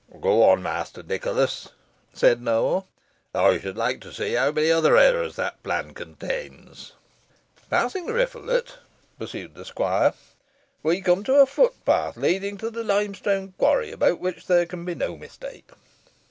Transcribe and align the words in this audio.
"Go 0.19 0.41
on, 0.49 0.63
Master 0.63 1.03
Nicholas," 1.03 1.69
said 2.11 2.41
Nowell, 2.41 2.87
"I 3.35 3.59
should 3.59 3.77
like 3.77 4.01
to 4.01 4.11
see 4.11 4.33
how 4.33 4.49
many 4.51 4.71
other 4.71 4.97
errors 4.97 5.35
that 5.35 5.61
plan 5.61 5.93
contains." 5.93 6.93
"Passing 7.69 8.07
the 8.07 8.13
rivulet," 8.13 8.79
pursued 9.19 9.53
the 9.53 9.63
squire, 9.63 10.15
"we 10.81 11.01
come 11.01 11.23
to 11.25 11.35
a 11.35 11.45
footpath 11.45 12.17
leading 12.17 12.57
to 12.57 12.71
the 12.71 12.83
limestone 12.83 13.53
quarry, 13.59 13.91
about 13.91 14.19
which 14.19 14.47
there 14.47 14.65
can 14.65 14.85
be 14.85 14.95
no 14.95 15.15
mistake. 15.15 15.69